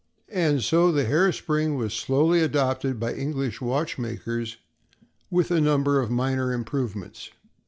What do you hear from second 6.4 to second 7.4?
improvements.